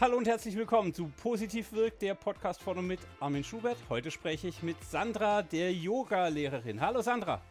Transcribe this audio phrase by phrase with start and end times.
[0.00, 3.76] Hallo und herzlich willkommen zu Positiv wirkt, der Podcast von und mit Armin Schubert.
[3.90, 6.80] Heute spreche ich mit Sandra, der Yoga-Lehrerin.
[6.80, 7.42] Hallo Sandra.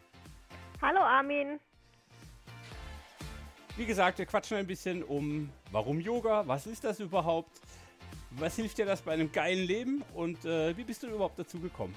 [0.81, 1.59] Hallo Armin.
[3.77, 7.61] Wie gesagt, wir quatschen ein bisschen um, warum Yoga, was ist das überhaupt,
[8.31, 11.59] was hilft dir das bei einem geilen Leben und äh, wie bist du überhaupt dazu
[11.59, 11.93] gekommen?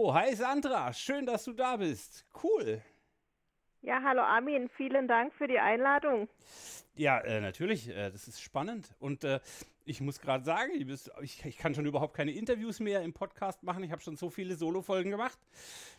[0.00, 2.24] So, hi Sandra, schön, dass du da bist.
[2.42, 2.80] Cool.
[3.82, 6.26] Ja, hallo Armin, vielen Dank für die Einladung.
[6.94, 8.94] Ja, äh, natürlich, äh, das ist spannend.
[8.98, 9.40] Und äh,
[9.84, 10.72] ich muss gerade sagen,
[11.20, 13.84] ich, ich, kann schon überhaupt keine Interviews mehr im Podcast machen.
[13.84, 15.38] Ich habe schon so viele Solo-Folgen gemacht,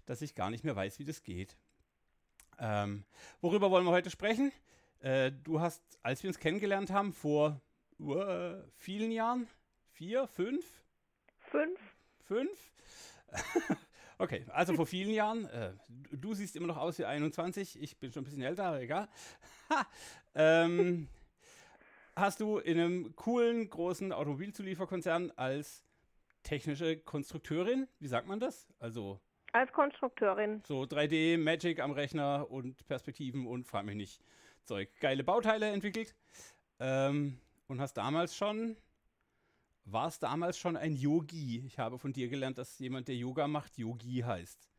[0.08, 1.56] dass ich gar nicht mehr weiß, wie das geht.
[2.58, 3.04] Ähm,
[3.40, 4.52] worüber wollen wir heute sprechen?
[5.02, 7.62] Äh, du hast, als wir uns kennengelernt haben, vor
[8.00, 9.48] uh, vielen Jahren,
[9.92, 10.66] vier, fünf?
[11.38, 11.80] Fünf.
[12.24, 12.72] Fünf?
[14.22, 15.74] Okay, also vor vielen Jahren, äh,
[16.12, 19.10] du siehst immer noch aus wie 21, ich bin schon ein bisschen älter, aber egal.
[20.36, 21.08] ähm,
[22.16, 25.84] hast du in einem coolen, großen Automobilzulieferkonzern als
[26.44, 28.68] technische Konstrukteurin, wie sagt man das?
[28.78, 29.20] Also
[29.54, 30.62] als Konstrukteurin.
[30.68, 34.22] So 3D, Magic am Rechner und Perspektiven und frag mich nicht,
[34.66, 34.92] Zeug.
[35.00, 36.16] Geile Bauteile entwickelt.
[36.80, 38.78] Ähm, und hast damals schon
[39.86, 41.64] war es damals schon ein Yogi?
[41.66, 44.70] Ich habe von dir gelernt, dass jemand, der Yoga macht, Yogi heißt.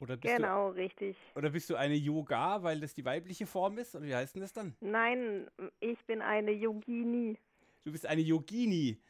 [0.00, 1.16] Oder bist genau, du, richtig.
[1.34, 3.94] Oder bist du eine Yoga, weil das die weibliche Form ist?
[3.94, 4.76] Oder wie heißt denn das dann?
[4.80, 5.48] Nein,
[5.80, 7.38] ich bin eine Yogini.
[7.84, 9.00] Du bist eine Yogini.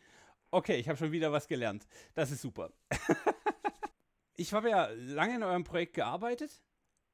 [0.50, 1.86] Okay, ich habe schon wieder was gelernt.
[2.14, 2.70] Das ist super.
[4.36, 6.62] ich habe ja lange in eurem Projekt gearbeitet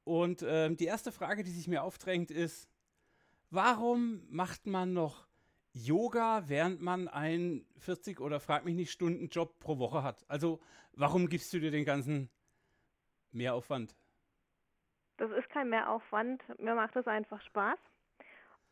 [0.04, 2.68] und ähm, die erste Frage, die sich mir aufdrängt, ist,
[3.48, 5.26] warum macht man noch
[5.72, 10.24] Yoga, während man einen 40 oder frag mich nicht Stunden Job pro Woche hat.
[10.28, 10.60] Also
[10.92, 12.28] warum gibst du dir den ganzen
[13.30, 13.94] Mehraufwand?
[15.18, 16.42] Das ist kein Mehraufwand.
[16.58, 17.78] Mir macht es einfach Spaß.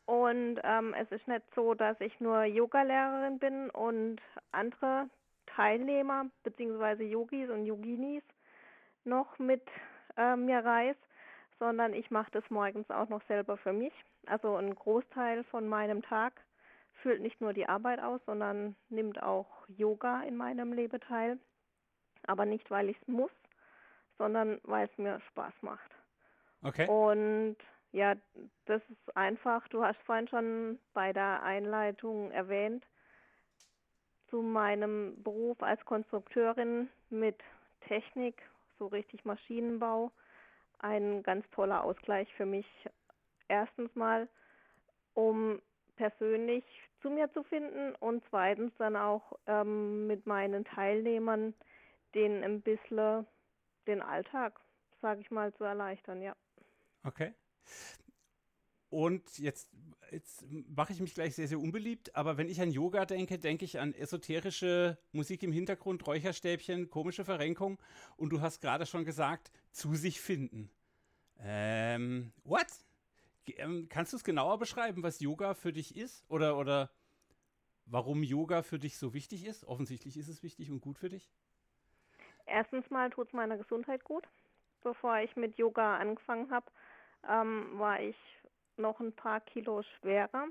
[0.07, 4.21] Und ähm, es ist nicht so, dass ich nur Yogalehrerin bin und
[4.53, 5.11] andere
[5.47, 7.05] Teilnehmer bzw.
[7.05, 8.23] Yogis und Yoginis
[9.05, 9.63] noch mit
[10.17, 10.97] äh, mir reis,
[11.59, 13.93] sondern ich mache das morgens auch noch selber für mich.
[14.27, 16.33] Also ein Großteil von meinem Tag
[17.03, 21.39] füllt nicht nur die Arbeit aus, sondern nimmt auch Yoga in meinem Leben teil.
[22.27, 23.31] Aber nicht, weil ich es muss,
[24.19, 25.91] sondern weil es mir Spaß macht.
[26.63, 26.89] Okay.
[26.89, 27.57] Und
[27.93, 28.17] ja,
[28.67, 32.85] das ist einfach, du hast vorhin schon bei der Einleitung erwähnt,
[34.29, 37.41] zu meinem Beruf als Konstrukteurin mit
[37.83, 38.43] Technik,
[38.79, 40.13] so richtig Maschinenbau,
[40.81, 42.67] ein ganz toller Ausgleich für mich.
[43.49, 44.29] Erstens mal,
[45.15, 45.63] um
[45.99, 46.65] persönlich
[47.03, 51.55] zu mir zu finden und zweitens dann auch ähm, mit meinen Teilnehmern
[52.15, 53.27] den ein bisschen
[53.87, 54.59] den Alltag,
[55.03, 56.35] sage ich mal, zu erleichtern, ja.
[57.05, 57.35] Okay.
[58.91, 59.69] Und jetzt,
[60.11, 63.67] jetzt mache ich mich gleich sehr, sehr unbeliebt, aber wenn ich an Yoga denke, denke
[63.67, 67.79] ich an esoterische Musik im Hintergrund, Räucherstäbchen, komische Verrenkung
[68.17, 70.71] und du hast gerade schon gesagt, zu sich finden.
[71.41, 72.67] Ähm, what?
[73.57, 76.25] Ähm, kannst du es genauer beschreiben, was Yoga für dich ist?
[76.29, 76.91] Oder, oder
[77.87, 79.65] warum Yoga für dich so wichtig ist?
[79.65, 81.31] Offensichtlich ist es wichtig und gut für dich.
[82.47, 84.27] Erstens mal tut es meiner Gesundheit gut.
[84.83, 86.67] Bevor ich mit Yoga angefangen habe,
[87.29, 88.17] ähm, war ich
[88.77, 90.47] noch ein paar Kilo schwerer,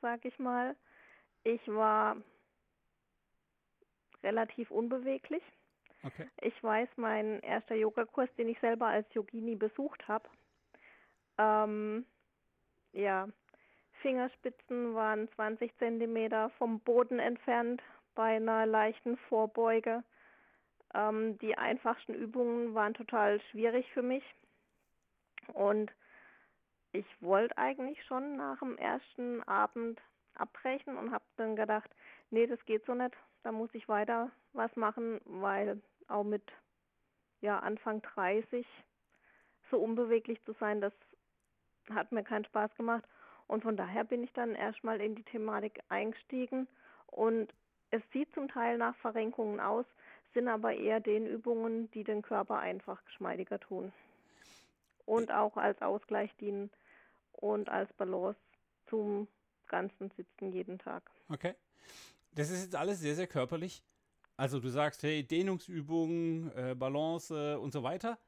[0.00, 0.76] sag ich mal.
[1.44, 2.16] Ich war
[4.22, 5.42] relativ unbeweglich.
[6.02, 6.28] Okay.
[6.42, 10.28] Ich weiß, mein erster Yogakurs, den ich selber als Yogini besucht habe,
[11.38, 12.04] ähm,
[12.94, 13.28] ja,
[14.00, 17.82] Fingerspitzen waren 20 Zentimeter vom Boden entfernt
[18.14, 20.02] bei einer leichten Vorbeuge.
[20.94, 24.24] Ähm, die einfachsten Übungen waren total schwierig für mich.
[25.52, 25.90] Und
[26.92, 30.00] ich wollte eigentlich schon nach dem ersten Abend
[30.34, 31.90] abbrechen und habe dann gedacht,
[32.30, 36.42] nee, das geht so nicht, da muss ich weiter was machen, weil auch mit
[37.40, 38.66] ja, Anfang 30
[39.70, 40.92] so unbeweglich zu sein, das
[41.90, 43.04] hat mir keinen Spaß gemacht.
[43.46, 46.66] Und von daher bin ich dann erstmal in die Thematik eingestiegen
[47.06, 47.52] und
[47.90, 49.84] es sieht zum Teil nach Verrenkungen aus,
[50.32, 53.92] sind aber eher den Übungen, die den Körper einfach geschmeidiger tun.
[55.04, 56.70] Und auch als Ausgleich dienen
[57.32, 58.40] und als Balance
[58.88, 59.28] zum
[59.68, 61.08] ganzen Sitzen jeden Tag.
[61.28, 61.54] Okay.
[62.32, 63.84] Das ist jetzt alles sehr, sehr körperlich.
[64.36, 68.18] Also du sagst, hey, Dehnungsübungen, äh, Balance und so weiter.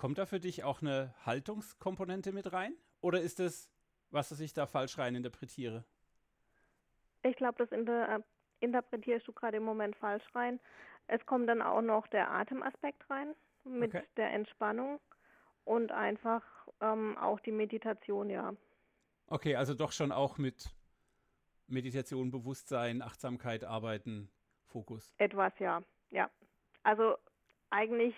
[0.00, 2.74] Kommt da für dich auch eine Haltungskomponente mit rein?
[3.02, 3.70] Oder ist es,
[4.08, 5.84] was ich da falsch rein interpretiere?
[7.22, 8.24] Ich glaube, das inter
[8.60, 10.58] interpretierst du gerade im Moment falsch rein.
[11.06, 14.06] Es kommt dann auch noch der Atemaspekt rein, mit Okay.
[14.16, 15.00] der Entspannung
[15.66, 16.42] und einfach
[16.80, 18.54] ähm, auch die Meditation, ja.
[19.26, 20.70] Okay, also doch schon auch mit
[21.66, 24.30] Meditation, Bewusstsein, Achtsamkeit arbeiten,
[24.64, 25.12] Fokus.
[25.18, 25.82] Etwas, ja.
[26.08, 26.30] Ja.
[26.84, 27.18] Also
[27.68, 28.14] eigentlich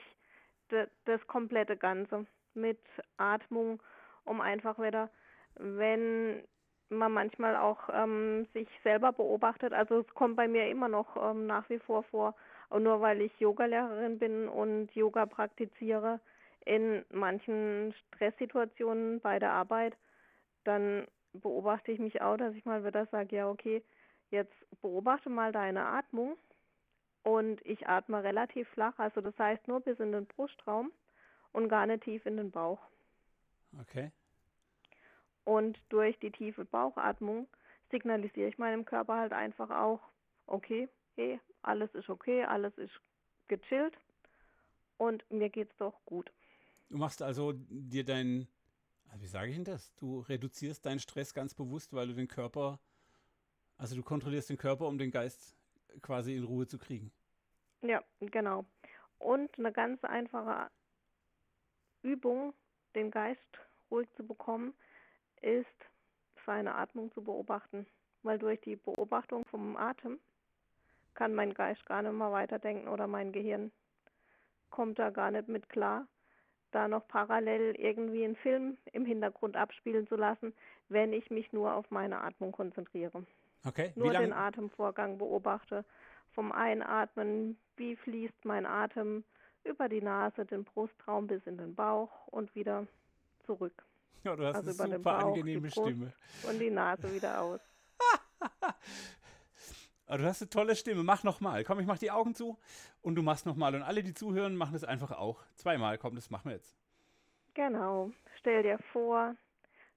[0.69, 2.81] das komplette Ganze mit
[3.17, 3.83] Atmung,
[4.25, 5.11] um einfach wieder,
[5.57, 6.43] wenn
[6.89, 11.47] man manchmal auch ähm, sich selber beobachtet, also es kommt bei mir immer noch ähm,
[11.47, 12.35] nach wie vor vor,
[12.69, 16.21] und nur weil ich Yogalehrerin bin und Yoga praktiziere,
[16.65, 19.97] in manchen Stresssituationen bei der Arbeit,
[20.65, 23.83] dann beobachte ich mich auch, dass ich mal wieder sage, ja okay,
[24.31, 26.37] jetzt beobachte mal deine Atmung
[27.23, 30.93] und ich atme relativ flach, also das heißt nur bis in den Brustraum
[31.53, 32.81] und gar nicht tief in den Bauch.
[33.81, 34.11] Okay.
[35.45, 37.49] Und durch die tiefe Bauchatmung
[37.91, 40.01] signalisiere ich meinem Körper halt einfach auch,
[40.47, 42.93] okay, hey, alles ist okay, alles ist
[43.49, 43.95] gechillt
[44.99, 46.31] und mir geht's doch gut.
[46.89, 48.49] Du machst also dir dein,
[49.09, 49.95] also wie sage ich denn das?
[49.95, 52.79] Du reduzierst deinen Stress ganz bewusst, weil du den Körper,
[53.79, 55.57] also du kontrollierst den Körper, um den Geist
[56.01, 57.13] quasi in Ruhe zu kriegen.
[57.83, 58.65] Ja, genau.
[59.19, 60.71] Und eine ganz einfache
[62.03, 62.55] Übung,
[62.95, 63.41] den Geist
[63.91, 64.75] ruhig zu bekommen,
[65.41, 65.67] ist
[66.47, 67.87] seine Atmung zu beobachten.
[68.23, 70.21] Weil durch die Beobachtung vom Atem
[71.15, 73.73] kann mein Geist gar nicht mehr weiterdenken oder mein Gehirn
[74.71, 76.07] kommt da gar nicht mit klar,
[76.71, 80.55] da noch parallel irgendwie einen Film im Hintergrund abspielen zu lassen,
[80.89, 83.25] wenn ich mich nur auf meine Atmung konzentriere.
[83.65, 83.93] Okay.
[83.95, 84.33] Nur den?
[84.33, 85.85] Atemvorgang beobachte.
[86.33, 89.25] Vom Einatmen, wie fließt mein Atem
[89.65, 92.87] über die Nase, den Brustraum bis in den Bauch und wieder
[93.45, 93.85] zurück.
[94.25, 95.71] Ja, du hast also eine super Bauch, angenehme.
[95.71, 96.13] Stimme.
[96.49, 97.61] Und die Nase wieder aus.
[100.07, 101.03] Aber du hast eine tolle Stimme.
[101.03, 101.65] Mach nochmal.
[101.65, 102.59] Komm, ich mach die Augen zu
[103.03, 103.75] und du machst nochmal.
[103.75, 105.45] Und alle, die zuhören, machen es einfach auch.
[105.55, 105.99] Zweimal.
[105.99, 106.77] Komm, das machen wir jetzt.
[107.55, 108.11] Genau.
[108.39, 109.37] Stell dir vor,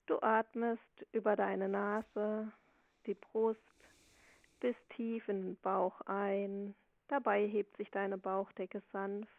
[0.08, 2.52] du atmest über deine Nase,
[3.06, 3.60] die Brust
[4.60, 6.76] bis tief in den Bauch ein.
[7.08, 9.30] Dabei hebt sich deine Bauchdecke sanft.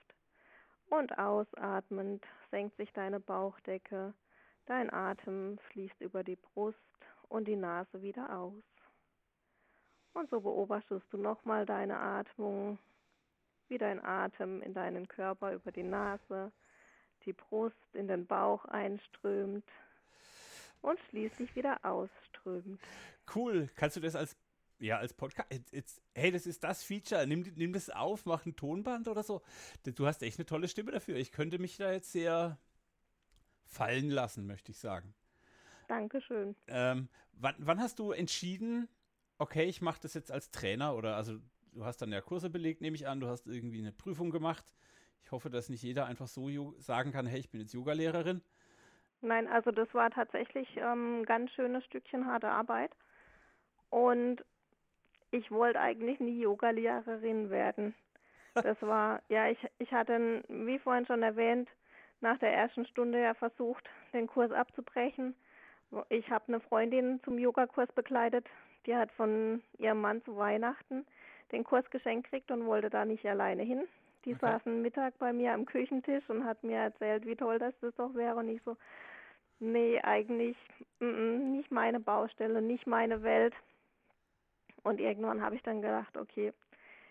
[0.88, 4.14] Und ausatmend senkt sich deine Bauchdecke.
[4.66, 6.78] Dein Atem fließt über die Brust
[7.28, 8.62] und die Nase wieder aus.
[10.12, 12.78] Und so beobachtest du nochmal deine Atmung,
[13.68, 16.52] wie dein Atem in deinen Körper über die Nase,
[17.24, 19.68] die Brust in den Bauch einströmt
[20.82, 22.80] und schließlich wieder ausströmt.
[23.34, 23.68] Cool.
[23.74, 24.36] Kannst du das als,
[24.78, 27.26] ja, als Podcast, jetzt, jetzt, hey, das ist das Feature.
[27.26, 29.42] Nimm, nimm das auf, mach ein Tonband oder so.
[29.84, 31.16] Du hast echt eine tolle Stimme dafür.
[31.16, 32.58] Ich könnte mich da jetzt sehr
[33.64, 35.14] fallen lassen, möchte ich sagen.
[35.88, 36.56] Dankeschön.
[36.68, 38.88] Ähm, wann, wann hast du entschieden,
[39.38, 41.38] okay, ich mache das jetzt als Trainer oder also
[41.72, 44.64] du hast dann ja Kurse belegt, nehme ich an, du hast irgendwie eine Prüfung gemacht.
[45.22, 48.42] Ich hoffe, dass nicht jeder einfach so sagen kann, hey, ich bin jetzt Yogalehrerin.
[49.20, 52.92] Nein, also das war tatsächlich ähm, ein ganz schönes Stückchen harte Arbeit.
[53.90, 54.44] Und
[55.30, 57.94] ich wollte eigentlich nie Yogalehrerin werden.
[58.62, 61.68] Das war, ja, ich, ich hatte, wie vorhin schon erwähnt,
[62.20, 65.34] nach der ersten Stunde ja versucht, den Kurs abzubrechen.
[66.08, 68.46] Ich habe eine Freundin zum Yogakurs begleitet,
[68.86, 71.06] die hat von ihrem Mann zu Weihnachten
[71.52, 73.86] den Kurs geschenkt gekriegt und wollte da nicht alleine hin.
[74.24, 74.40] Die Okay.
[74.40, 78.14] saßen Mittag bei mir am Küchentisch und hat mir erzählt, wie toll das das doch
[78.14, 78.36] wäre.
[78.36, 78.76] Und ich so,
[79.60, 80.56] nee, eigentlich
[80.98, 83.54] mm, mm, nicht meine Baustelle, nicht meine Welt.
[84.86, 86.52] Und irgendwann habe ich dann gedacht, okay,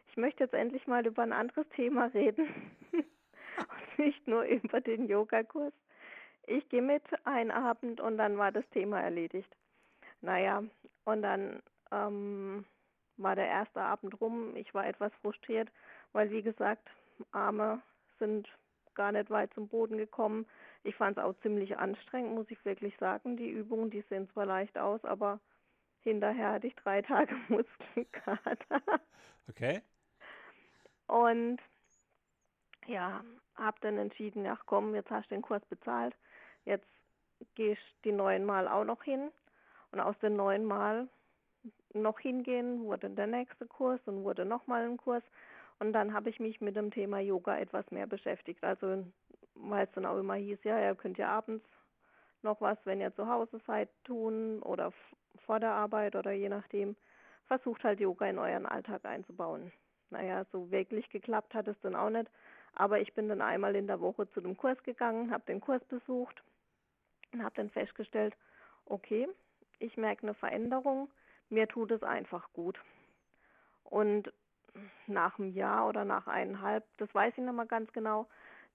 [0.07, 2.47] ich möchte jetzt endlich mal über ein anderes Thema reden
[2.93, 5.73] und nicht nur über den Yogakurs.
[6.47, 9.53] Ich gehe mit einen Abend und dann war das Thema erledigt.
[10.21, 10.63] Naja,
[11.03, 12.63] und dann ähm,
[13.17, 14.55] war der erste Abend rum.
[14.55, 15.67] Ich war etwas frustriert,
[16.13, 16.87] weil wie gesagt,
[17.33, 17.81] Arme
[18.19, 18.47] sind
[18.93, 20.45] gar nicht weit zum Boden gekommen.
[20.83, 23.35] Ich fand es auch ziemlich anstrengend, muss ich wirklich sagen.
[23.35, 25.41] Die Übungen, die sehen zwar leicht aus, aber
[26.05, 28.81] hinterher hatte ich drei Tage Muskelkater.
[29.49, 29.81] Okay?
[31.07, 31.59] Und
[32.87, 33.23] ja,
[33.55, 36.15] habe dann entschieden, ach komm, jetzt hast du den Kurs bezahlt,
[36.65, 36.87] jetzt
[37.55, 39.31] gehst die neun Mal auch noch hin.
[39.91, 41.07] Und aus den neun Mal
[41.93, 45.23] noch hingehen wurde der nächste Kurs und wurde nochmal ein Kurs.
[45.79, 48.63] Und dann habe ich mich mit dem Thema Yoga etwas mehr beschäftigt.
[48.63, 49.05] Also
[49.55, 51.65] weil es dann auch immer hieß, ja, ihr könnt ja abends
[52.45, 54.93] noch was, wenn ihr zu Hause seid, tun oder
[55.45, 56.95] vor der Arbeit oder je nachdem.
[57.47, 59.71] Versucht halt Yoga in euren Alltag einzubauen.
[60.09, 62.29] Naja, so wirklich geklappt hat es dann auch nicht.
[62.73, 65.83] Aber ich bin dann einmal in der Woche zu dem Kurs gegangen, habe den Kurs
[65.85, 66.41] besucht
[67.33, 68.35] und habe dann festgestellt,
[68.85, 69.27] okay,
[69.79, 71.09] ich merke eine Veränderung,
[71.49, 72.79] mir tut es einfach gut.
[73.83, 74.31] Und
[75.07, 78.27] nach einem Jahr oder nach eineinhalb, das weiß ich noch mal ganz genau,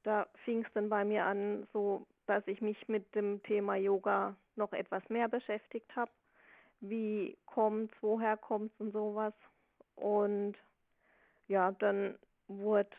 [0.02, 4.36] da fing es dann bei mir an, so dass ich mich mit dem Thema Yoga
[4.54, 6.12] noch etwas mehr beschäftigt habe.
[6.80, 9.34] Wie kommt's, woher kommt's und sowas.
[9.96, 10.54] Und
[11.48, 12.96] ja, dann wurde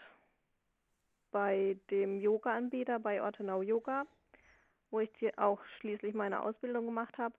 [1.32, 4.06] bei dem Yoga-Anbieter, bei Ortenau Yoga,
[4.90, 5.10] wo ich
[5.40, 7.34] auch schließlich meine Ausbildung gemacht habe,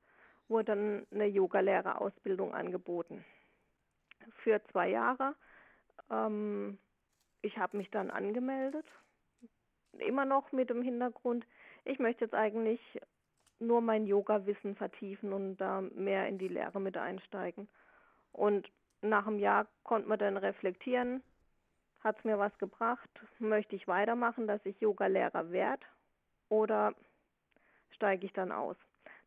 [0.49, 3.23] wurde dann eine Yogalehrerausbildung angeboten.
[4.43, 5.35] Für zwei Jahre.
[6.11, 6.79] Ähm,
[7.43, 8.87] ich habe mich dann angemeldet,
[9.99, 11.45] immer noch mit dem Hintergrund,
[11.85, 12.81] ich möchte jetzt eigentlich
[13.59, 17.69] nur mein Yoga-Wissen vertiefen und da mehr in die Lehre mit einsteigen.
[18.33, 18.71] Und
[19.03, 21.23] nach einem Jahr konnte man dann reflektieren,
[22.01, 23.09] hat es mir was gebracht,
[23.39, 25.85] möchte ich weitermachen, dass ich Yoga-Lehrer werde
[26.49, 26.95] oder
[27.91, 28.77] steige ich dann aus.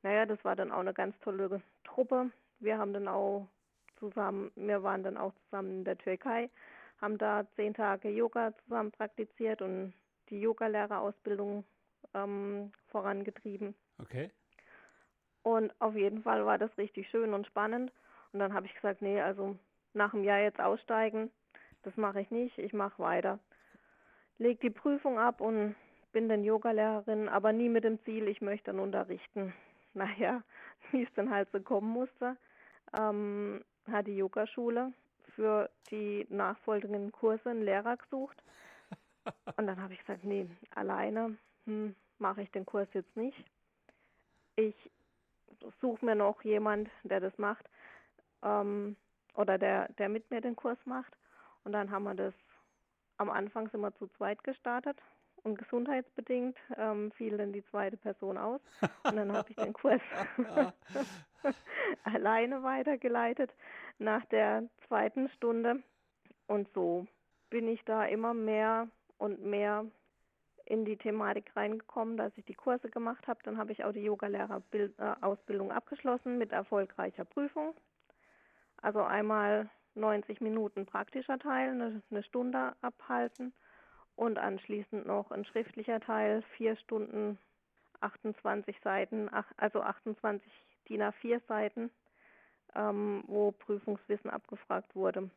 [0.03, 2.29] Naja, das war dann auch eine ganz tolle Truppe.
[2.59, 3.47] Wir haben dann auch
[3.99, 6.49] zusammen, wir waren dann auch zusammen in der Türkei,
[7.01, 9.93] haben da zehn Tage Yoga zusammen praktiziert und
[10.29, 11.63] die Yogalehrerausbildung
[12.13, 13.75] ähm, vorangetrieben.
[13.99, 14.31] Okay.
[15.43, 17.91] Und auf jeden Fall war das richtig schön und spannend.
[18.33, 19.57] Und dann habe ich gesagt, nee, also
[19.93, 21.31] nach einem Jahr jetzt aussteigen,
[21.83, 23.39] das mache ich nicht, ich mache weiter.
[24.37, 25.75] Leg die Prüfung ab und
[26.11, 29.53] bin dann Yogalehrerin, aber nie mit dem Ziel, ich möchte dann unterrichten.
[29.97, 30.43] Naja,
[30.91, 32.35] wie es dann halt so kommen musste,
[32.99, 34.91] ähm, hat die Yogaschule
[35.35, 38.43] für die nachfolgenden Kurse einen Lehrer gesucht.
[39.55, 43.37] Und dann habe ich gesagt, nee, alleine hm, mache ich den Kurs jetzt nicht.
[44.55, 44.75] Ich
[45.81, 47.65] suche mir noch jemand, der das macht
[48.43, 48.95] ähm,
[49.35, 51.15] oder der, der mit mir den Kurs macht.
[51.63, 52.33] Und dann haben wir das,
[53.17, 54.97] am Anfang wir zu zweit gestartet
[55.43, 58.61] und gesundheitsbedingt ähm, fiel dann die zweite Person aus.
[59.03, 60.01] Und dann habe ich den Kurs
[62.03, 63.51] alleine weitergeleitet
[63.99, 65.83] nach der zweiten Stunde.
[66.47, 67.07] Und so
[67.49, 69.85] bin ich da immer mehr und mehr
[70.65, 73.39] in die Thematik reingekommen, dass ich die Kurse gemacht habe.
[73.43, 77.75] Dann habe ich auch die Yogalehrerausbildung abgeschlossen mit erfolgreicher Prüfung.
[78.81, 83.53] Also einmal 90 Minuten praktischer Teil, eine, eine Stunde abhalten
[84.15, 87.37] und anschließend noch ein schriftlicher Teil, vier Stunden,
[88.01, 90.51] 28 Seiten, also 28
[90.89, 91.91] DIN A4 Seiten,
[92.75, 95.29] ähm, wo Prüfungswissen abgefragt wurde.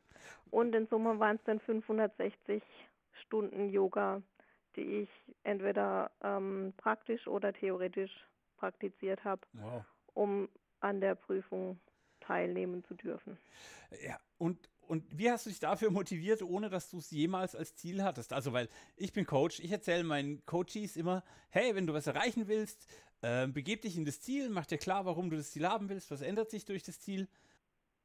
[0.50, 2.62] Und in Summe waren es dann 560
[3.12, 4.22] Stunden Yoga,
[4.78, 5.08] die ich
[5.42, 8.12] entweder ähm, praktisch oder theoretisch
[8.56, 9.84] praktiziert habe, wow.
[10.14, 10.48] um
[10.80, 11.80] an der Prüfung
[12.20, 13.36] teilnehmen zu dürfen.
[14.04, 17.74] Ja, und, und wie hast du dich dafür motiviert, ohne dass du es jemals als
[17.74, 18.32] Ziel hattest?
[18.32, 22.46] Also, weil ich bin Coach, ich erzähle meinen Coaches immer, hey, wenn du was erreichen
[22.48, 22.86] willst,
[23.22, 26.10] äh, begeb dich in das Ziel, mach dir klar, warum du das Ziel haben willst,
[26.10, 27.28] was ändert sich durch das Ziel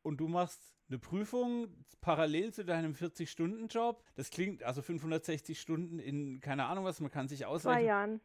[0.03, 1.67] und du machst eine Prüfung
[2.01, 4.03] parallel zu deinem 40-Stunden-Job.
[4.15, 7.81] Das klingt also 560 Stunden in keine Ahnung was, man kann sich ausrechnen.
[7.81, 8.22] Zwei Jahren.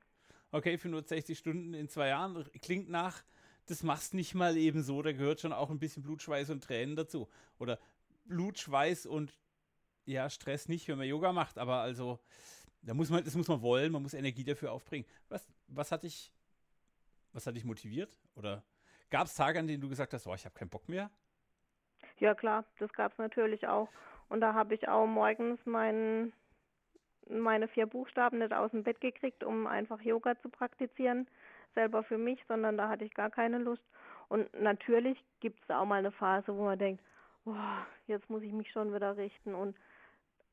[0.50, 3.23] Okay, 560 Stunden in zwei Jahren klingt nach
[3.68, 6.97] das machst nicht mal eben so, da gehört schon auch ein bisschen Blutschweiß und Tränen
[6.97, 7.28] dazu.
[7.58, 7.78] Oder
[8.25, 9.38] Blutschweiß und
[10.06, 12.18] ja, Stress nicht, wenn man Yoga macht, aber also,
[12.80, 15.06] da muss man, das muss man wollen, man muss Energie dafür aufbringen.
[15.28, 16.32] Was, was hat dich,
[17.32, 18.18] was hat dich motiviert?
[18.35, 18.64] Oder
[19.11, 21.11] gab es Tage, an denen du gesagt hast, oh, ich habe keinen Bock mehr?
[22.20, 23.88] Ja, klar, das gab es natürlich auch.
[24.28, 26.32] Und da habe ich auch morgens mein,
[27.28, 31.28] meine vier Buchstaben nicht aus dem Bett gekriegt, um einfach Yoga zu praktizieren
[31.75, 33.82] selber für mich, sondern da hatte ich gar keine Lust.
[34.28, 37.02] Und natürlich gibt es auch mal eine Phase, wo man denkt,
[37.44, 37.54] oh,
[38.06, 39.54] jetzt muss ich mich schon wieder richten.
[39.54, 39.76] Und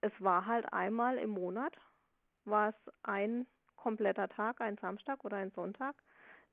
[0.01, 1.73] es war halt einmal im Monat,
[2.45, 5.95] war es ein kompletter Tag, ein Samstag oder ein Sonntag,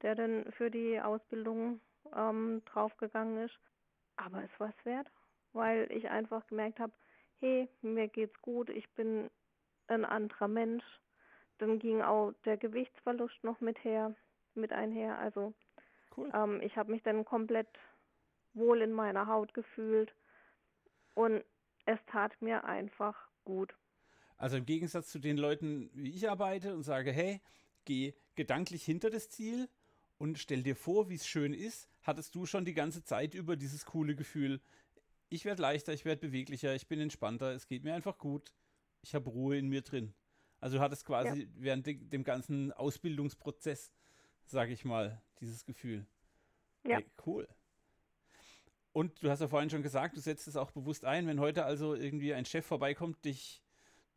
[0.01, 1.81] der dann für die Ausbildung
[2.17, 3.59] ähm, draufgegangen ist.
[4.17, 5.11] Aber es war es wert,
[5.53, 6.93] weil ich einfach gemerkt habe,
[7.41, 9.31] hey, mir geht's gut, ich bin
[9.89, 10.85] ein anderer Mensch.
[11.59, 14.15] Dann ging auch der Gewichtsverlust noch mit her
[14.55, 15.19] mit einher.
[15.19, 15.55] Also
[16.17, 16.31] cool.
[16.35, 17.69] ähm, ich habe mich dann komplett
[18.55, 20.15] wohl in meiner Haut gefühlt
[21.15, 21.43] und
[21.87, 23.75] es tat mir einfach gut.
[24.37, 27.41] Also im Gegensatz zu den Leuten, wie ich arbeite und sage, hey,
[27.85, 29.69] geh gedanklich hinter das Ziel
[30.19, 33.57] und stell dir vor, wie es schön ist, hattest du schon die ganze Zeit über
[33.57, 34.61] dieses coole Gefühl,
[35.29, 38.53] ich werde leichter, ich werde beweglicher, ich bin entspannter, es geht mir einfach gut,
[39.01, 40.15] ich habe Ruhe in mir drin.
[40.61, 41.49] Also du hattest quasi ja.
[41.55, 43.93] während de dem ganzen Ausbildungsprozess
[44.47, 46.07] sag ich mal, dieses Gefühl.
[46.85, 46.97] Ja.
[46.97, 47.49] Hey, cool.
[48.93, 51.65] Und du hast ja vorhin schon gesagt, du setzt es auch bewusst ein, wenn heute
[51.65, 53.63] also irgendwie ein Chef vorbeikommt, dich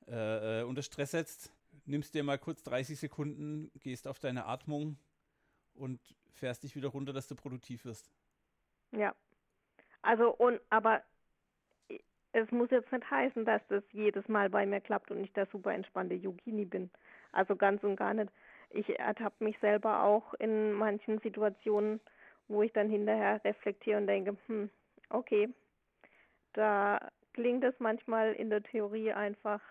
[0.07, 1.53] äh, äh unter Stress setzt,
[1.85, 4.97] nimmst dir mal kurz 30 Sekunden, gehst auf deine Atmung
[5.75, 5.99] und
[6.33, 8.11] fährst dich wieder runter, dass du produktiv wirst.
[8.91, 9.13] Ja.
[10.01, 11.03] Also, und, aber
[12.35, 15.45] es muss jetzt nicht heißen, dass das jedes Mal bei mir klappt und ich der
[15.47, 16.91] super entspannte Yogini bin.
[17.31, 18.31] Also ganz und gar nicht.
[18.69, 22.01] Ich ertappe mich selber auch in manchen Situationen,
[22.49, 24.69] wo ich dann hinterher reflektiere und denke, hm,
[25.09, 25.49] okay,
[26.53, 29.61] da klingt es manchmal in der Theorie einfach,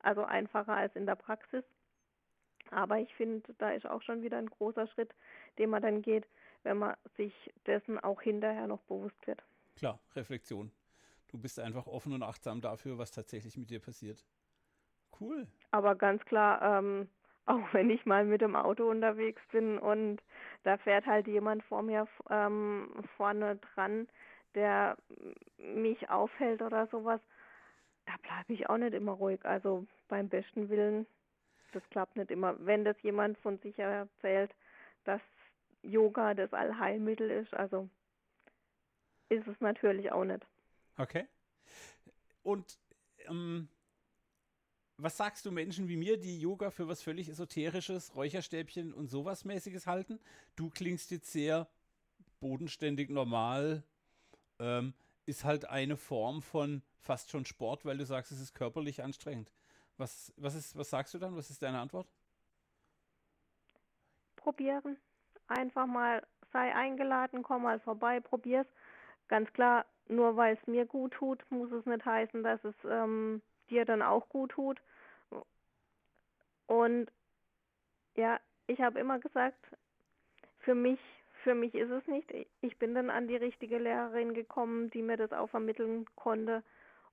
[0.00, 1.64] also einfacher als in der Praxis.
[2.70, 5.14] Aber ich finde, da ist auch schon wieder ein großer Schritt,
[5.58, 6.26] den man dann geht,
[6.62, 7.32] wenn man sich
[7.66, 9.42] dessen auch hinterher noch bewusst wird.
[9.76, 10.70] Klar, Reflexion.
[11.28, 14.24] Du bist einfach offen und achtsam dafür, was tatsächlich mit dir passiert.
[15.18, 15.46] Cool.
[15.70, 17.08] Aber ganz klar, ähm,
[17.46, 20.22] auch wenn ich mal mit dem Auto unterwegs bin und
[20.62, 24.08] da fährt halt jemand vor mir ähm, vorne dran,
[24.54, 24.96] der
[25.58, 27.20] mich aufhält oder sowas,
[28.06, 29.44] da bleibe ich auch nicht immer ruhig.
[29.44, 31.06] Also beim besten Willen,
[31.72, 32.54] das klappt nicht immer.
[32.58, 34.54] Wenn das jemand von sich erzählt,
[35.04, 35.20] dass
[35.82, 37.88] Yoga das Allheilmittel ist, also
[39.28, 40.46] ist es natürlich auch nicht.
[40.96, 41.26] Okay.
[42.42, 42.78] Und
[43.26, 43.68] ähm,
[44.96, 49.44] was sagst du Menschen wie mir, die Yoga für was völlig Esoterisches, Räucherstäbchen und sowas
[49.44, 50.20] mäßiges halten?
[50.54, 51.68] Du klingst jetzt sehr
[52.40, 53.82] bodenständig normal.
[54.58, 59.02] Ähm, ist halt eine Form von fast schon Sport, weil du sagst, es ist körperlich
[59.02, 59.52] anstrengend.
[59.96, 61.36] Was, was, ist, was sagst du dann?
[61.36, 62.08] Was ist deine Antwort?
[64.36, 64.98] Probieren.
[65.52, 68.66] Einfach mal, sei eingeladen, komm mal vorbei, probier's.
[69.28, 73.42] Ganz klar, nur weil es mir gut tut, muss es nicht heißen, dass es ähm,
[73.68, 74.80] dir dann auch gut tut.
[76.66, 77.10] Und
[78.14, 79.62] ja, ich habe immer gesagt,
[80.60, 81.00] für mich,
[81.42, 82.32] für mich ist es nicht.
[82.62, 86.62] Ich bin dann an die richtige Lehrerin gekommen, die mir das auch vermitteln konnte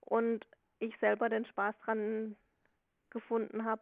[0.02, 0.46] und
[0.80, 2.38] ich selber den Spaß dran
[3.10, 3.82] gefunden habe.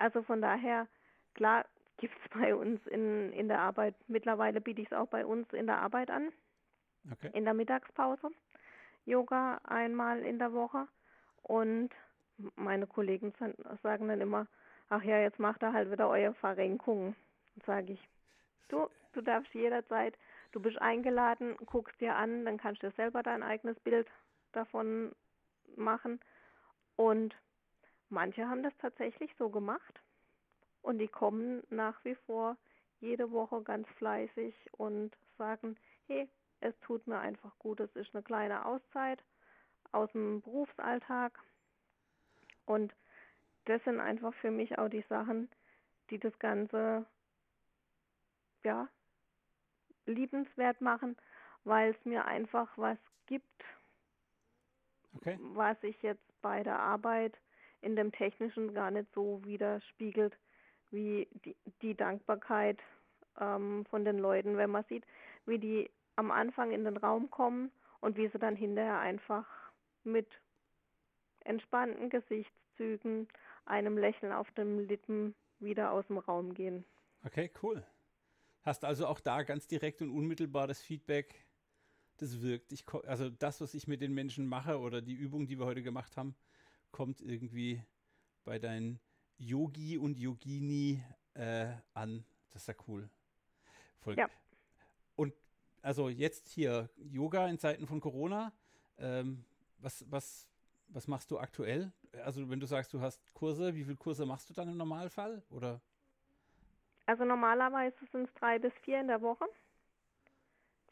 [0.00, 0.88] Also von daher,
[1.34, 1.64] klar,
[1.98, 5.52] gibt es bei uns in, in der Arbeit, mittlerweile biete ich es auch bei uns
[5.52, 6.32] in der Arbeit an,
[7.12, 7.30] okay.
[7.34, 8.30] in der Mittagspause.
[9.04, 10.86] Yoga einmal in der Woche
[11.42, 11.90] und
[12.56, 13.32] meine Kollegen
[13.82, 14.46] sagen dann immer,
[14.90, 17.16] ach ja, jetzt macht er halt wieder eure Verrenkung.
[17.64, 18.08] Sage ich,
[18.68, 20.14] du, du darfst jederzeit,
[20.52, 24.06] du bist eingeladen, guckst dir an, dann kannst du selber dein eigenes Bild
[24.52, 25.12] davon
[25.74, 26.20] machen.
[26.96, 27.34] Und
[28.10, 30.00] manche haben das tatsächlich so gemacht
[30.88, 32.56] und die kommen nach wie vor
[33.00, 36.26] jede Woche ganz fleißig und sagen, hey,
[36.60, 39.22] es tut mir einfach gut, es ist eine kleine Auszeit
[39.92, 41.38] aus dem Berufsalltag.
[42.64, 42.94] Und
[43.66, 45.50] das sind einfach für mich auch die Sachen,
[46.08, 47.04] die das Ganze
[48.64, 48.88] ja
[50.06, 51.18] liebenswert machen,
[51.64, 53.62] weil es mir einfach was gibt,
[55.16, 55.38] okay.
[55.52, 57.36] was sich jetzt bei der Arbeit
[57.82, 60.34] in dem Technischen gar nicht so widerspiegelt
[60.90, 62.78] wie die, die Dankbarkeit
[63.40, 65.04] ähm, von den Leuten, wenn man sieht,
[65.46, 67.70] wie die am Anfang in den Raum kommen
[68.00, 69.46] und wie sie dann hinterher einfach
[70.04, 70.28] mit
[71.40, 73.28] entspannten Gesichtszügen,
[73.64, 76.84] einem Lächeln auf den Lippen wieder aus dem Raum gehen.
[77.24, 77.84] Okay, cool.
[78.62, 81.46] Hast also auch da ganz direkt und unmittelbar das Feedback,
[82.18, 82.72] das wirkt.
[82.72, 85.82] Ich, also das, was ich mit den Menschen mache oder die Übung, die wir heute
[85.82, 86.34] gemacht haben,
[86.90, 87.82] kommt irgendwie
[88.44, 89.00] bei deinen
[89.38, 91.02] Yogi und Yogini
[91.34, 92.24] äh, an.
[92.50, 93.08] Das ist ja cool.
[94.00, 94.16] Voll.
[94.16, 94.28] Ja.
[95.16, 95.32] Und
[95.82, 98.52] also jetzt hier Yoga in Zeiten von Corona.
[98.98, 99.44] Ähm,
[99.78, 100.48] was, was,
[100.88, 101.92] was machst du aktuell?
[102.24, 105.42] Also wenn du sagst, du hast Kurse, wie viele Kurse machst du dann im Normalfall?
[105.50, 105.80] Oder?
[107.06, 109.46] Also normalerweise sind es drei bis vier in der Woche.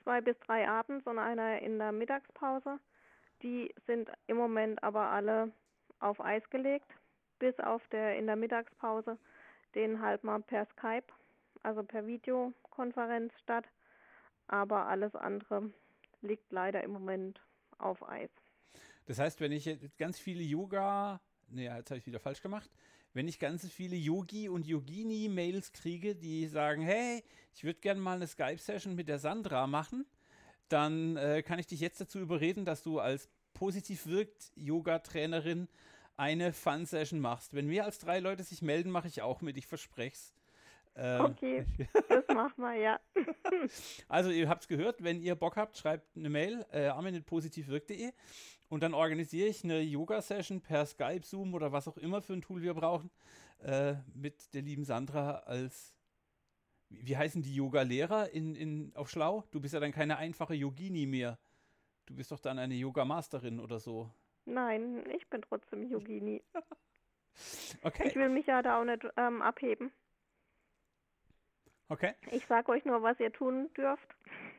[0.05, 2.79] Zwei bis drei abends und einer in der Mittagspause.
[3.43, 5.53] Die sind im Moment aber alle
[5.99, 6.91] auf Eis gelegt
[7.39, 9.19] bis auf der in der Mittagspause,
[9.75, 11.07] den halt mal per Skype,
[11.63, 13.67] also per Videokonferenz statt.
[14.49, 15.71] Aber alles andere
[16.23, 17.41] liegt leider im Moment
[17.79, 18.31] auf Eis.
[19.07, 22.71] Das heißt, wenn ich jetzt ganz viele Yoga, nee, jetzt habe ich wieder falsch gemacht,
[23.13, 28.17] wenn ich ganz viele Yogi und Yogini-Mails kriege, die sagen, hey, ich würde gerne mal
[28.17, 30.05] eine Skype-Session mit der Sandra machen,
[30.69, 35.69] dann äh, kann ich dich jetzt dazu überreden, dass du als positiv wirkt Yoga-Trainerin
[36.17, 37.55] eine Fun-Session machst.
[37.55, 40.33] Wenn mehr als drei Leute sich melden, mache ich auch mit, ich verspreche es.
[40.99, 41.67] Ähm, okay,
[42.09, 43.01] das machen wir, ja.
[44.09, 48.13] also ihr habt es gehört, wenn ihr Bock habt, schreibt eine Mail, äh, armin.positivwirk.de
[48.69, 52.41] und dann organisiere ich eine Yoga-Session per Skype, Zoom oder was auch immer für ein
[52.41, 53.11] Tool wir brauchen,
[53.63, 55.95] äh, mit der lieben Sandra als,
[56.89, 59.45] wie, wie heißen die Yoga-Lehrer in, in, auf Schlau?
[59.51, 61.39] Du bist ja dann keine einfache Yogini mehr.
[62.07, 64.11] Du bist doch dann eine Yoga-Masterin oder so.
[64.47, 66.43] Nein, ich bin trotzdem Yogini.
[67.83, 68.09] okay.
[68.09, 69.93] Ich will mich ja da auch nicht ähm, abheben.
[71.89, 72.15] Okay.
[72.31, 74.09] Ich sage euch nur, was ihr tun dürft.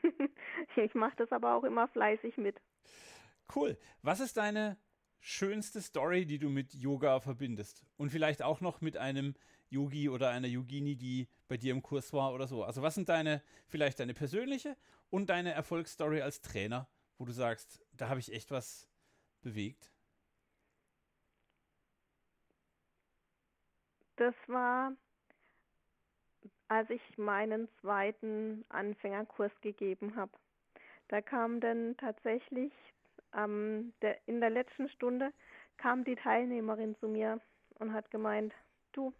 [0.75, 2.61] ich mache das aber auch immer fleißig mit.
[3.53, 3.77] Cool.
[4.01, 4.77] Was ist deine
[5.19, 7.85] schönste Story, die du mit Yoga verbindest?
[7.97, 9.35] Und vielleicht auch noch mit einem
[9.69, 12.63] Yogi oder einer Yogini, die bei dir im Kurs war oder so?
[12.63, 14.77] Also was sind deine, vielleicht deine persönliche
[15.09, 18.89] und deine Erfolgsstory als Trainer, wo du sagst, da habe ich echt was
[19.47, 19.89] bewegt?
[24.17, 24.91] Das war,
[26.67, 30.31] als ich meinen zweiten Anfängerkurs gegeben habe.
[31.07, 32.73] Da kam dann tatsächlich
[33.33, 35.31] ähm, der, in der letzten Stunde
[35.77, 37.39] kam die Teilnehmerin zu mir
[37.79, 38.53] und hat gemeint,
[38.91, 39.13] du,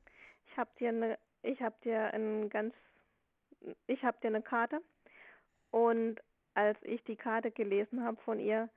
[0.47, 2.73] ich habe dir eine, ich habe dir ein ganz,
[3.85, 4.81] ich habe dir eine Karte
[5.71, 6.19] und
[6.55, 8.67] als ich die Karte gelesen habe von ihr,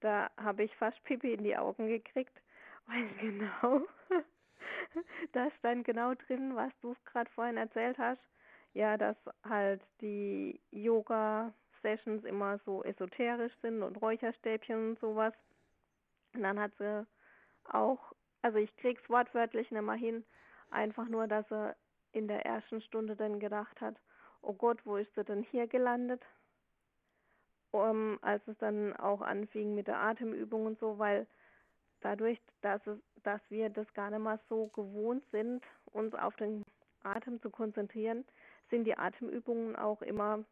[0.00, 2.36] da habe ich fast Pipi in die Augen gekriegt,
[2.86, 3.86] weil genau,
[5.32, 8.20] da stand genau drin, was du gerade vorhin erzählt hast.
[8.72, 15.34] Ja, dass halt die Yoga-Sessions immer so esoterisch sind und Räucherstäbchen und sowas.
[16.34, 17.04] Und dann hat sie
[17.64, 20.24] auch, also ich krieg's wortwörtlich nicht mal hin,
[20.70, 21.76] einfach nur, dass er
[22.12, 23.96] in der ersten Stunde dann gedacht hat,
[24.42, 26.22] oh Gott, wo ist er denn hier gelandet?
[27.72, 31.26] Um, als es dann auch anfing mit der Atemübung und so, weil
[32.00, 36.64] dadurch, dass, es, dass wir das gar nicht mal so gewohnt sind, uns auf den
[37.04, 38.24] Atem zu konzentrieren,
[38.70, 40.44] sind die Atemübungen auch immer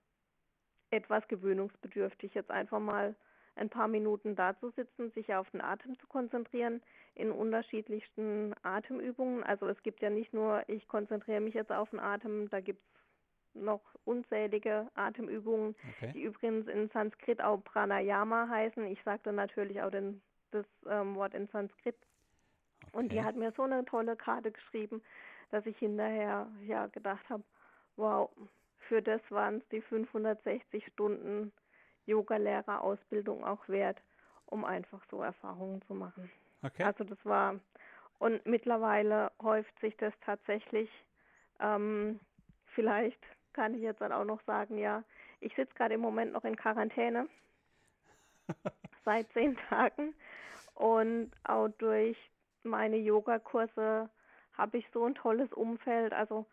[0.91, 2.35] etwas gewöhnungsbedürftig.
[2.35, 3.15] Jetzt einfach mal
[3.57, 6.81] ein paar Minuten da zu sitzen, sich auf den Atem zu konzentrieren
[7.15, 9.43] in unterschiedlichsten Atemübungen.
[9.43, 12.81] Also es gibt ja nicht nur, ich konzentriere mich jetzt auf den Atem, da gibt
[12.81, 12.98] es
[13.55, 16.13] noch unzählige Atemübungen, okay.
[16.13, 18.87] die übrigens in Sanskrit auch Pranayama heißen.
[18.87, 21.97] Ich sagte natürlich auch den, das ähm, Wort in Sanskrit.
[22.83, 22.97] Okay.
[22.97, 25.03] Und die hat mir so eine tolle Karte geschrieben,
[25.51, 27.43] dass ich hinterher ja gedacht habe,
[27.97, 28.31] wow,
[28.89, 31.53] für das waren es die 560 Stunden
[32.07, 33.99] Yoga-Lehrerausbildung auch wert,
[34.47, 36.31] um einfach so Erfahrungen zu machen.
[36.63, 36.85] Okay.
[36.85, 37.61] Also das war
[38.19, 40.91] und mittlerweile häuft sich das tatsächlich.
[41.61, 42.21] Ähm,
[42.75, 43.21] vielleicht
[43.59, 45.03] kann ich jetzt dann auch noch sagen, ja,
[45.41, 47.27] ich sitze gerade im Moment noch in Quarantäne
[49.05, 50.15] seit zehn Tagen
[50.75, 52.17] und auch durch
[52.63, 54.09] meine Yogakurse
[54.53, 56.13] habe ich so ein tolles Umfeld.
[56.13, 56.47] Also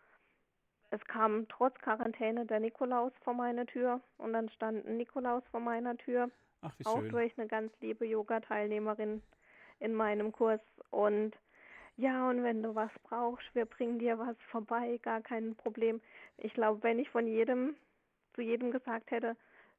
[0.90, 5.60] es kam trotz Quarantäne der Nikolaus vor meine Tür und dann stand ein Nikolaus vor
[5.60, 6.28] meiner Tür.
[6.62, 7.10] Ach, auch schön.
[7.10, 9.22] durch eine ganz liebe Yoga-Teilnehmerin
[9.78, 10.60] in meinem Kurs.
[10.90, 11.36] Und
[11.96, 16.00] ja, und wenn du was brauchst, wir bringen dir was vorbei, gar kein Problem.
[16.38, 17.76] Ich glaube, wenn ich von jedem
[18.36, 19.36] zu jedem gesagt hätte,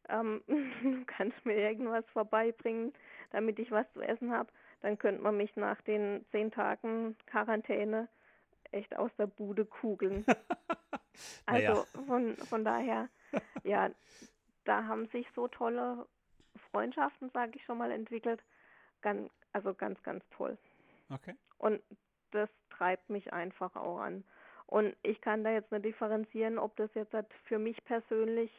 [0.09, 2.93] ähm, du kannst mir irgendwas vorbeibringen,
[3.31, 4.51] damit ich was zu essen habe,
[4.81, 8.09] dann könnte man mich nach den zehn Tagen Quarantäne
[8.71, 10.25] echt aus der Bude kugeln.
[11.45, 13.09] also von, von daher,
[13.63, 13.89] ja,
[14.65, 16.05] da haben sich so tolle
[16.71, 18.43] Freundschaften, sage ich schon mal, entwickelt.
[19.01, 20.57] Ganz, also ganz, ganz toll.
[21.09, 21.35] Okay.
[21.57, 21.81] Und
[22.31, 24.23] das treibt mich einfach auch an.
[24.65, 28.51] Und ich kann da jetzt nicht differenzieren, ob das jetzt halt für mich persönlich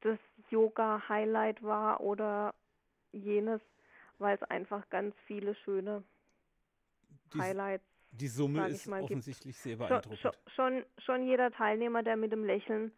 [0.00, 0.18] das
[0.50, 2.54] Yoga-Highlight war oder
[3.12, 3.60] jenes,
[4.18, 6.02] weil es einfach ganz viele schöne
[7.32, 9.62] die, Highlights die Summe ist mal, offensichtlich gibt.
[9.62, 10.18] sehr beeindruckend.
[10.18, 12.92] Schon, schon, schon jeder Teilnehmer, der mit dem Lächeln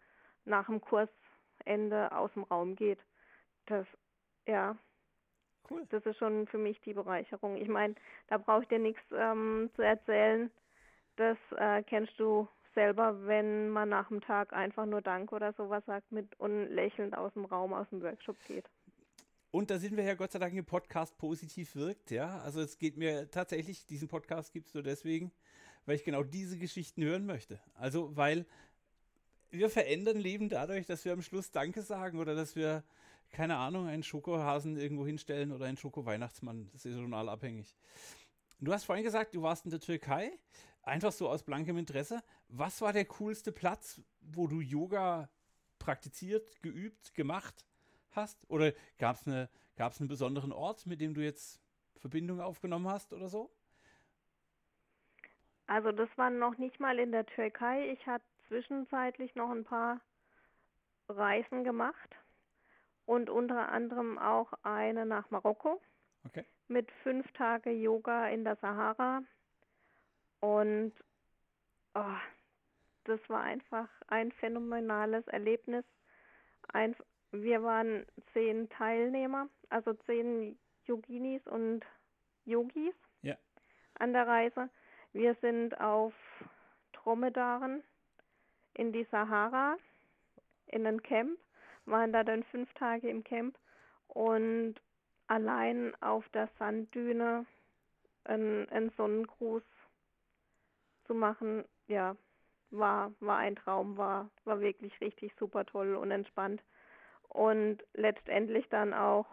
[0.44, 2.98] nach dem Kursende aus dem Raum geht,
[3.66, 3.86] das,
[4.46, 4.76] ja,
[5.72, 5.86] cool.
[5.90, 7.56] das ist schon für mich die Bereicherung.
[7.56, 7.94] Ich meine,
[8.28, 10.50] da brauche ich dir nichts ähm, zu erzählen.
[11.16, 15.84] Das äh, kennst du selber, wenn man nach dem Tag einfach nur Dank oder sowas
[15.86, 18.64] sagt mit und lächelnd aus dem Raum, aus dem Workshop geht.
[19.50, 22.38] Und da sind wir ja Gott sei Dank im Podcast positiv wirkt, ja.
[22.40, 25.30] Also es geht mir tatsächlich, diesen Podcast gibt es nur deswegen,
[25.84, 27.60] weil ich genau diese Geschichten hören möchte.
[27.74, 28.46] Also, weil
[29.50, 32.82] wir verändern Leben dadurch, dass wir am Schluss Danke sagen oder dass wir,
[33.32, 36.66] keine Ahnung, einen Schokohasen irgendwo hinstellen oder einen Schoko-Weihnachtsmann.
[36.66, 37.74] Das ist saisonal abhängig.
[38.60, 40.38] Du hast vorhin gesagt, du warst in der Türkei,
[40.82, 42.22] einfach so aus blankem Interesse.
[42.48, 45.28] Was war der coolste Platz, wo du Yoga
[45.78, 47.66] praktiziert, geübt, gemacht
[48.10, 48.48] hast?
[48.48, 51.60] Oder gab es eine, gab's einen besonderen Ort, mit dem du jetzt
[51.96, 53.50] Verbindung aufgenommen hast oder so?
[55.66, 57.90] Also das war noch nicht mal in der Türkei.
[57.92, 60.00] Ich hatte zwischenzeitlich noch ein paar
[61.08, 62.14] Reisen gemacht
[63.06, 65.80] und unter anderem auch eine nach Marokko
[66.24, 66.44] okay.
[66.68, 69.22] mit fünf Tage Yoga in der Sahara.
[70.40, 70.92] Und
[71.94, 72.16] oh,
[73.04, 75.84] das war einfach ein phänomenales Erlebnis.
[76.72, 76.96] Ein,
[77.32, 81.84] wir waren zehn Teilnehmer, also zehn Yoginis und
[82.44, 83.36] Yogis ja.
[83.98, 84.68] an der Reise.
[85.12, 86.14] Wir sind auf
[86.92, 87.82] Dromedaren
[88.74, 89.76] in die Sahara,
[90.66, 91.38] in ein Camp,
[91.86, 93.58] waren da dann fünf Tage im Camp
[94.08, 94.74] und
[95.26, 97.46] allein auf der Sanddüne
[98.24, 99.62] ein, ein Sonnengruß
[101.06, 102.16] zu machen, ja,
[102.70, 106.62] war, war ein Traum, war, war wirklich richtig super toll und entspannt.
[107.28, 109.26] Und letztendlich dann auch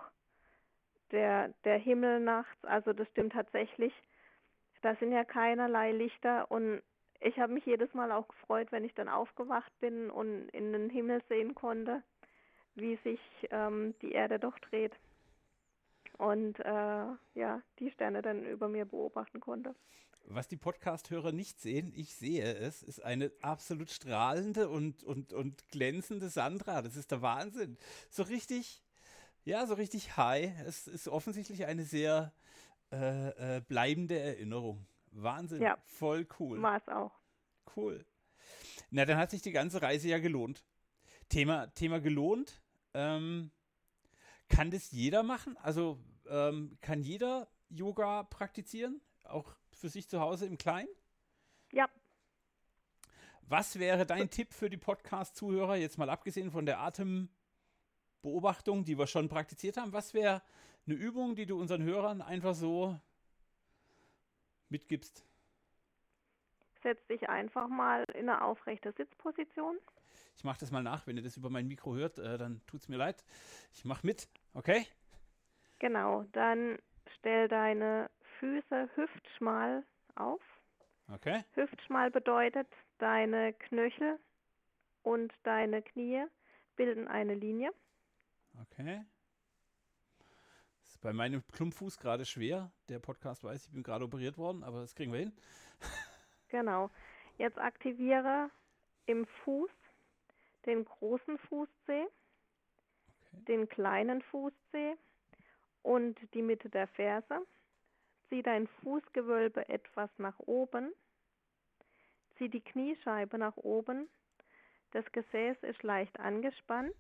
[1.12, 3.94] der, der Himmel nachts, also das stimmt tatsächlich.
[4.82, 6.82] Da sind ja keinerlei Lichter und
[7.20, 10.90] ich habe mich jedes Mal auch gefreut, wenn ich dann aufgewacht bin und in den
[10.90, 12.02] Himmel sehen konnte,
[12.76, 13.20] wie sich
[13.52, 14.94] ähm, die Erde doch dreht
[16.20, 19.74] und äh, ja, die Sterne dann über mir beobachten konnte.
[20.26, 25.68] Was die Podcast-Hörer nicht sehen, ich sehe es, ist eine absolut strahlende und, und, und
[25.70, 26.82] glänzende Sandra.
[26.82, 27.78] Das ist der Wahnsinn.
[28.10, 28.84] So richtig,
[29.44, 30.52] ja, so richtig high.
[30.68, 32.34] Es ist offensichtlich eine sehr
[32.92, 34.86] äh, äh, bleibende Erinnerung.
[35.12, 35.62] Wahnsinn.
[35.62, 36.62] Ja, voll cool.
[36.62, 37.12] War es auch.
[37.76, 38.06] Cool.
[38.92, 40.64] Na, dann hat sich die ganze Reise ja gelohnt.
[41.30, 42.62] Thema, Thema gelohnt.
[42.94, 43.52] Ähm,
[44.50, 45.56] kann das jeder machen?
[45.58, 49.02] Also ähm, kann jeder Yoga praktizieren?
[49.24, 50.90] Auch für sich zu Hause im Kleinen?
[51.72, 51.88] Ja.
[53.44, 59.08] Was wäre dein Tipp für die Podcast-Zuhörer, jetzt mal abgesehen von der Atembeobachtung, die wir
[59.08, 59.94] schon praktiziert haben?
[59.94, 60.42] Was wäre
[60.86, 63.00] eine Übung, die du unseren Hörern einfach so
[64.70, 65.29] mitgibst?
[66.84, 69.78] Setz dich einfach mal in eine aufrechte Sitzposition.
[70.36, 71.06] Ich mache das mal nach.
[71.06, 73.24] Wenn ihr das über mein Mikro hört, äh, dann tut es mir leid.
[73.74, 74.86] Ich mache mit, okay?
[75.80, 76.78] Genau, dann
[77.18, 79.84] stell deine Füße hüftschmal
[80.16, 80.42] auf.
[81.12, 81.44] Okay.
[81.56, 82.68] Hüftschmal bedeutet,
[83.00, 84.20] deine Knöchel
[85.04, 86.26] und deine Knie
[86.76, 87.72] bilden eine Linie.
[88.62, 89.04] Okay.
[90.82, 92.72] Das ist bei meinem Klumpfuß gerade schwer.
[92.88, 95.34] Der Podcast weiß, ich bin gerade operiert worden, aber das kriegen wir hin.
[96.50, 96.90] genau.
[97.38, 98.50] Jetzt aktiviere
[99.06, 99.72] im Fuß
[100.66, 102.10] den großen Fußzeh, okay.
[103.48, 104.96] den kleinen Fußzeh
[105.84, 107.46] und die Mitte der Ferse.
[108.28, 110.94] Zieh dein Fußgewölbe etwas nach oben.
[112.38, 114.08] Zieh die Kniescheibe nach oben.
[114.92, 116.96] Das Gesäß ist leicht angespannt.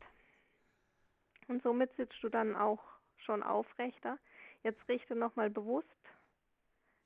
[1.47, 2.83] Und somit sitzt du dann auch
[3.17, 4.17] schon aufrechter.
[4.63, 5.87] Jetzt richte nochmal bewusst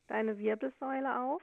[0.07, 1.41] deine Wirbelsäule auf.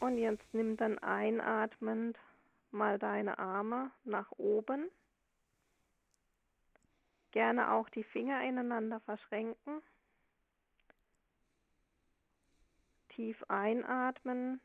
[0.00, 2.18] Und jetzt nimm dann einatmend
[2.70, 4.90] mal deine Arme nach oben.
[7.32, 9.82] Gerne auch die Finger ineinander verschränken.
[13.10, 14.60] Tief einatmen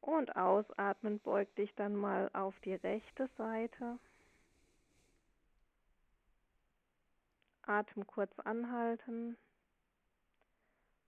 [0.00, 1.18] und ausatmen.
[1.20, 3.98] Beug dich dann mal auf die rechte Seite.
[7.62, 9.36] Atem kurz anhalten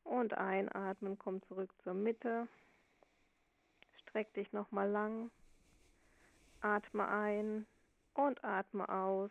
[0.04, 2.48] und einatmen, komm zurück zur Mitte.
[4.16, 5.30] Streck dich nochmal lang.
[6.62, 7.66] Atme ein
[8.14, 9.30] und atme aus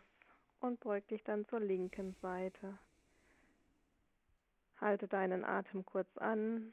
[0.60, 2.78] und beug dich dann zur linken Seite.
[4.80, 6.72] Halte deinen Atem kurz an,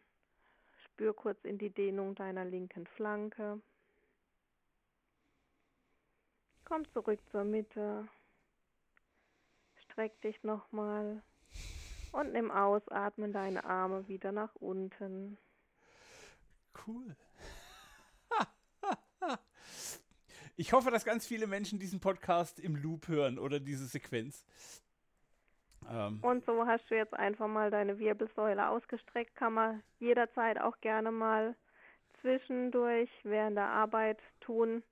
[0.84, 3.60] spür kurz in die Dehnung deiner linken Flanke.
[6.65, 8.08] Komm zurück zur Mitte,
[9.86, 11.23] streck dich nochmal
[12.12, 15.39] und nimm Ausatmen deine Arme wieder nach unten.
[16.86, 17.15] Cool.
[20.56, 24.46] Ich hoffe, dass ganz viele Menschen diesen Podcast im Loop hören oder diese Sequenz.
[25.89, 26.20] Ähm.
[26.22, 29.36] Und so hast du jetzt einfach mal deine Wirbelsäule ausgestreckt.
[29.36, 31.56] Kann man jederzeit auch gerne mal
[32.22, 34.84] zwischendurch während der Arbeit tun,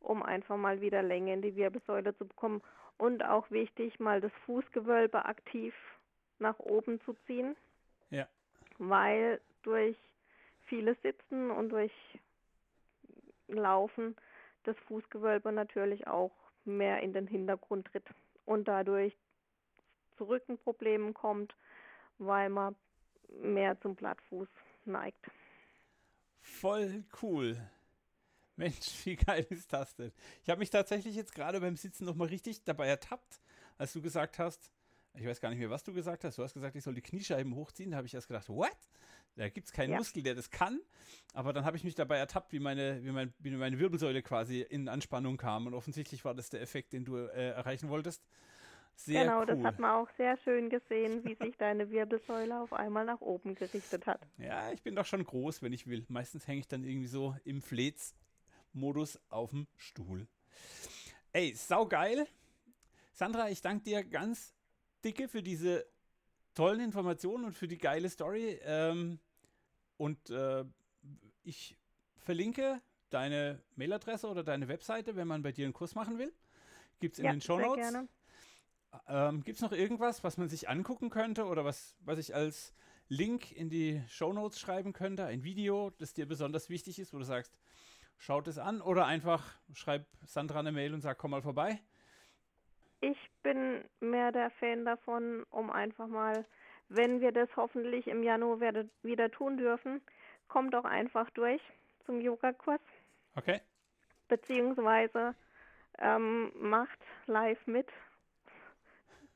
[0.00, 2.62] um einfach mal wieder Länge in die Wirbelsäule zu bekommen.
[2.96, 5.74] Und auch wichtig, mal das Fußgewölbe aktiv
[6.38, 7.56] nach oben zu ziehen.
[8.10, 8.28] Ja.
[8.78, 9.96] Weil durch
[10.66, 11.92] vieles Sitzen und durch
[13.48, 14.14] Laufen
[14.64, 16.32] das Fußgewölbe natürlich auch
[16.64, 18.06] mehr in den Hintergrund tritt
[18.44, 19.16] und dadurch
[20.16, 21.54] zu Rückenproblemen kommt,
[22.18, 22.76] weil man
[23.40, 24.48] mehr zum Plattfuß
[24.84, 25.24] neigt.
[26.40, 27.56] Voll cool.
[28.56, 30.12] Mensch, wie geil ist das denn?
[30.42, 33.40] Ich habe mich tatsächlich jetzt gerade beim Sitzen nochmal richtig dabei ertappt,
[33.76, 34.72] als du gesagt hast,
[35.18, 36.38] ich weiß gar nicht mehr, was du gesagt hast.
[36.38, 37.90] Du hast gesagt, ich soll die Kniescheiben hochziehen.
[37.90, 38.76] Da habe ich erst gedacht, what?
[39.36, 39.98] Da gibt es keinen ja.
[39.98, 40.80] Muskel, der das kann.
[41.32, 44.60] Aber dann habe ich mich dabei ertappt, wie meine, wie, mein, wie meine Wirbelsäule quasi
[44.60, 45.66] in Anspannung kam.
[45.66, 48.24] Und offensichtlich war das der Effekt, den du äh, erreichen wolltest.
[48.94, 49.46] Sehr genau, cool.
[49.46, 53.54] das hat man auch sehr schön gesehen, wie sich deine Wirbelsäule auf einmal nach oben
[53.54, 54.20] gerichtet hat.
[54.38, 56.04] Ja, ich bin doch schon groß, wenn ich will.
[56.08, 60.26] Meistens hänge ich dann irgendwie so im Flets-Modus auf dem Stuhl.
[61.32, 62.26] Ey, saugeil.
[63.12, 64.52] Sandra, ich danke dir ganz
[65.04, 65.86] dicke für diese
[66.54, 68.58] tollen Informationen und für die geile Story.
[68.62, 69.18] Ähm,
[69.96, 70.64] und äh,
[71.42, 71.76] ich
[72.16, 72.80] verlinke
[73.10, 76.32] deine Mailadresse oder deine Webseite, wenn man bei dir einen Kurs machen will.
[77.00, 77.94] Gibt es in ja, den Show Notes.
[79.06, 82.72] Ähm, Gibt es noch irgendwas, was man sich angucken könnte oder was, was ich als
[83.08, 87.18] Link in die Show Notes schreiben könnte, ein Video, das dir besonders wichtig ist, wo
[87.18, 87.58] du sagst,
[88.16, 91.80] schaut es an oder einfach schreib Sandra eine Mail und sag, komm mal vorbei.
[93.00, 96.44] Ich bin mehr der Fan davon, um einfach mal,
[96.88, 98.60] wenn wir das hoffentlich im Januar
[99.02, 100.00] wieder tun dürfen,
[100.48, 101.60] kommt doch einfach durch
[102.06, 102.80] zum Yogakurs.
[103.36, 103.60] Okay.
[104.26, 105.34] Beziehungsweise
[105.98, 107.88] ähm, macht live mit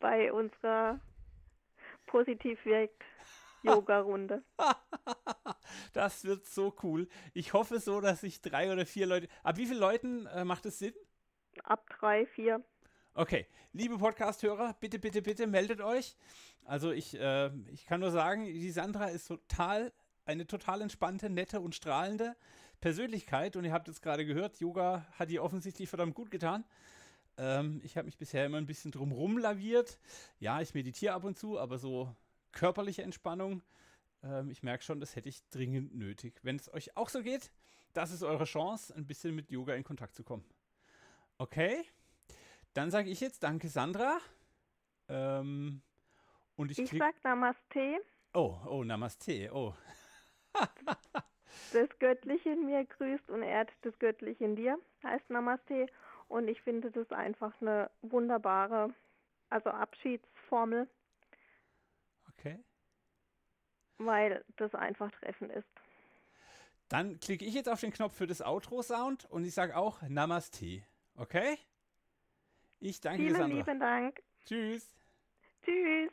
[0.00, 1.00] bei unserer
[2.06, 3.04] positiv wirkt
[3.62, 4.42] Yoga-Runde.
[5.92, 7.08] das wird so cool.
[7.32, 9.28] Ich hoffe so, dass sich drei oder vier Leute.
[9.44, 10.94] Ab wie vielen Leuten äh, macht es Sinn?
[11.62, 12.64] Ab drei, vier.
[13.14, 16.16] Okay, liebe Podcast-Hörer, bitte, bitte, bitte meldet euch.
[16.64, 19.92] Also ich, äh, ich kann nur sagen, die Sandra ist total,
[20.24, 22.34] eine total entspannte, nette und strahlende
[22.80, 23.54] Persönlichkeit.
[23.54, 26.64] Und ihr habt jetzt gerade gehört, Yoga hat ihr offensichtlich verdammt gut getan.
[27.36, 29.98] Ähm, ich habe mich bisher immer ein bisschen drum laviert.
[30.38, 32.16] Ja, ich meditiere ab und zu, aber so
[32.50, 33.60] körperliche Entspannung,
[34.22, 36.40] ähm, ich merke schon, das hätte ich dringend nötig.
[36.42, 37.50] Wenn es euch auch so geht,
[37.92, 40.46] das ist eure Chance, ein bisschen mit Yoga in Kontakt zu kommen.
[41.36, 41.84] Okay?
[42.74, 44.18] Dann sage ich jetzt Danke, Sandra.
[45.08, 45.82] Ähm,
[46.56, 48.02] und ich, ich sag Namaste.
[48.34, 49.50] Oh, oh, Namaste.
[49.52, 49.74] Oh.
[51.72, 55.86] das Göttliche in mir grüßt und ehrt das Göttliche in dir, heißt Namaste.
[56.28, 58.94] Und ich finde das einfach eine wunderbare,
[59.50, 60.88] also Abschiedsformel.
[62.30, 62.58] Okay.
[63.98, 65.68] Weil das einfach treffend ist.
[66.88, 70.82] Dann klicke ich jetzt auf den Knopf für das Outro-Sound und ich sage auch Namaste.
[71.16, 71.58] Okay?
[72.84, 73.56] Ich danke Vielen dir, Sandra.
[73.58, 74.22] lieben Dank.
[74.44, 74.92] Tschüss.
[75.64, 76.10] Tschüss.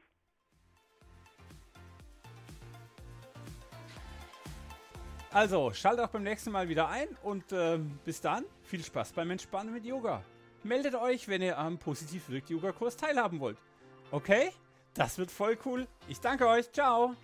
[5.31, 9.31] Also, schaltet auch beim nächsten Mal wieder ein und äh, bis dann viel Spaß beim
[9.31, 10.23] Entspannen mit Yoga.
[10.63, 13.57] Meldet euch, wenn ihr am Positiv Wirkt Yoga Kurs teilhaben wollt.
[14.11, 14.51] Okay?
[14.93, 15.87] Das wird voll cool.
[16.07, 16.71] Ich danke euch.
[16.71, 17.15] Ciao.